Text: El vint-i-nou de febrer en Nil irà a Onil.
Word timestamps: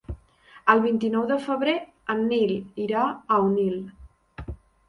El 0.73 0.79
vint-i-nou 0.85 1.27
de 1.33 1.37
febrer 1.43 1.75
en 2.15 2.25
Nil 2.31 2.57
irà 2.87 3.07
a 3.37 3.41
Onil. 3.47 3.77